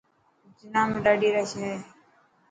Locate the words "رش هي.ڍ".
1.35-1.79